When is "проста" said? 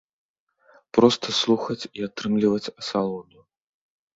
0.99-1.27